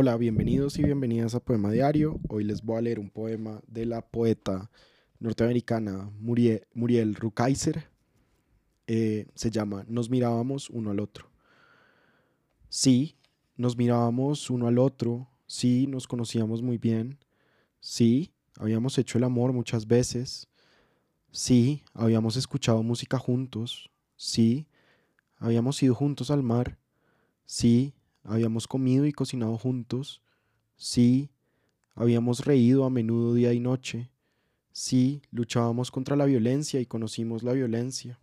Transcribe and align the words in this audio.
Hola, 0.00 0.16
bienvenidos 0.16 0.78
y 0.78 0.84
bienvenidas 0.84 1.34
a 1.34 1.40
Poema 1.40 1.72
Diario. 1.72 2.20
Hoy 2.28 2.44
les 2.44 2.62
voy 2.62 2.78
a 2.78 2.82
leer 2.82 3.00
un 3.00 3.10
poema 3.10 3.60
de 3.66 3.84
la 3.84 4.00
poeta 4.00 4.70
norteamericana 5.18 6.08
Muriel, 6.20 6.68
Muriel. 6.72 7.16
Eh, 8.86 9.26
se 9.34 9.50
llama 9.50 9.84
Nos 9.88 10.08
mirábamos 10.08 10.70
uno 10.70 10.92
al 10.92 11.00
otro. 11.00 11.28
Sí, 12.68 13.16
nos 13.56 13.76
mirábamos 13.76 14.50
uno 14.50 14.68
al 14.68 14.78
otro. 14.78 15.26
Sí, 15.48 15.88
nos 15.88 16.06
conocíamos 16.06 16.62
muy 16.62 16.78
bien. 16.78 17.18
Sí, 17.80 18.30
habíamos 18.56 18.96
hecho 18.98 19.18
el 19.18 19.24
amor 19.24 19.52
muchas 19.52 19.88
veces. 19.88 20.46
Sí, 21.32 21.82
habíamos 21.92 22.36
escuchado 22.36 22.84
música 22.84 23.18
juntos. 23.18 23.90
Sí, 24.14 24.68
habíamos 25.38 25.82
ido 25.82 25.96
juntos 25.96 26.30
al 26.30 26.44
mar. 26.44 26.78
Sí, 27.46 27.94
habíamos 28.28 28.68
comido 28.68 29.06
y 29.06 29.12
cocinado 29.12 29.56
juntos. 29.56 30.22
Sí, 30.76 31.30
habíamos 31.94 32.44
reído 32.44 32.84
a 32.84 32.90
menudo 32.90 33.34
día 33.34 33.52
y 33.52 33.60
noche. 33.60 34.10
Sí, 34.70 35.22
luchábamos 35.32 35.90
contra 35.90 36.14
la 36.14 36.26
violencia 36.26 36.80
y 36.80 36.86
conocimos 36.86 37.42
la 37.42 37.52
violencia. 37.52 38.18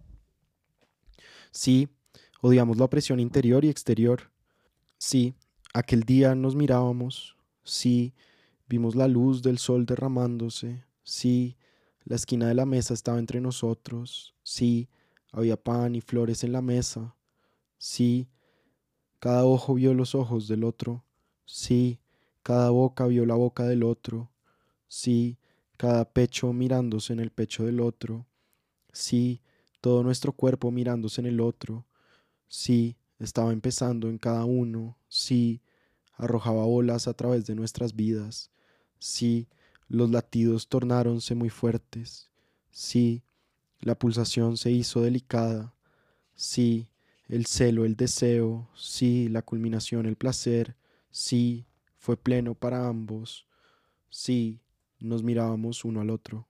Sí, 1.51 1.89
odiamos 2.41 2.77
la 2.77 2.85
opresión 2.85 3.19
interior 3.19 3.65
y 3.65 3.69
exterior. 3.69 4.31
Sí, 4.97 5.33
aquel 5.73 6.03
día 6.03 6.35
nos 6.35 6.55
mirábamos. 6.55 7.35
Sí, 7.63 8.13
vimos 8.69 8.95
la 8.95 9.07
luz 9.07 9.41
del 9.41 9.57
sol 9.57 9.85
derramándose. 9.85 10.85
Sí, 11.03 11.57
la 12.03 12.15
esquina 12.15 12.47
de 12.47 12.53
la 12.53 12.65
mesa 12.65 12.93
estaba 12.93 13.19
entre 13.19 13.41
nosotros. 13.41 14.35
Sí, 14.43 14.87
había 15.31 15.57
pan 15.57 15.95
y 15.95 16.01
flores 16.01 16.43
en 16.43 16.53
la 16.53 16.61
mesa. 16.61 17.15
Sí, 17.77 18.29
cada 19.25 19.43
ojo 19.43 19.73
vio 19.73 19.95
los 19.95 20.13
ojos 20.13 20.47
del 20.47 20.63
otro. 20.63 21.03
Sí, 21.45 21.99
cada 22.43 22.69
boca 22.69 23.07
vio 23.07 23.25
la 23.25 23.33
boca 23.33 23.63
del 23.63 23.81
otro. 23.81 24.29
Sí, 24.87 25.39
cada 25.77 26.05
pecho 26.05 26.53
mirándose 26.53 27.11
en 27.11 27.19
el 27.19 27.31
pecho 27.31 27.65
del 27.65 27.79
otro. 27.79 28.27
Sí, 28.93 29.41
todo 29.81 30.03
nuestro 30.03 30.31
cuerpo 30.31 30.69
mirándose 30.69 31.21
en 31.21 31.25
el 31.25 31.41
otro. 31.41 31.87
Sí, 32.47 32.97
estaba 33.17 33.51
empezando 33.51 34.09
en 34.09 34.19
cada 34.19 34.45
uno. 34.45 34.95
Sí, 35.07 35.63
arrojaba 36.13 36.63
olas 36.65 37.07
a 37.07 37.15
través 37.15 37.47
de 37.47 37.55
nuestras 37.55 37.95
vidas. 37.95 38.51
Sí, 38.99 39.47
los 39.87 40.11
latidos 40.11 40.67
tornáronse 40.67 41.33
muy 41.33 41.49
fuertes. 41.49 42.29
Sí, 42.69 43.23
la 43.79 43.97
pulsación 43.97 44.55
se 44.55 44.69
hizo 44.69 45.01
delicada. 45.01 45.73
Sí, 46.35 46.89
el 47.27 47.45
celo, 47.45 47.85
el 47.85 47.95
deseo. 47.95 48.69
Sí, 48.75 49.29
la 49.29 49.41
culminación, 49.41 50.05
el 50.05 50.15
placer. 50.15 50.75
Sí, 51.11 51.65
fue 51.97 52.17
pleno 52.17 52.55
para 52.55 52.87
ambos. 52.87 53.47
Sí, 54.09 54.61
nos 54.99 55.23
mirábamos 55.23 55.85
uno 55.85 56.01
al 56.01 56.09
otro. 56.09 56.47